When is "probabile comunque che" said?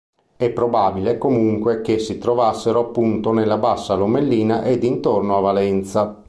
0.49-1.99